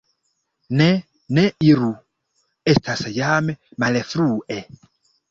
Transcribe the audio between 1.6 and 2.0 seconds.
iru,